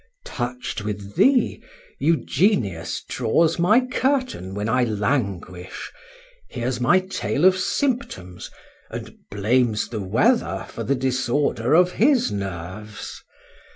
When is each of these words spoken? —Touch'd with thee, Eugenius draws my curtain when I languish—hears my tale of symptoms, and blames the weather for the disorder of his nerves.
—Touch'd 0.25 0.81
with 0.81 1.13
thee, 1.15 1.63
Eugenius 1.99 3.03
draws 3.07 3.59
my 3.59 3.81
curtain 3.85 4.55
when 4.55 4.67
I 4.67 4.83
languish—hears 4.83 6.81
my 6.81 7.01
tale 7.01 7.45
of 7.45 7.55
symptoms, 7.55 8.49
and 8.89 9.13
blames 9.29 9.89
the 9.89 10.01
weather 10.01 10.65
for 10.69 10.83
the 10.83 10.95
disorder 10.95 11.75
of 11.75 11.91
his 11.91 12.31
nerves. 12.31 13.21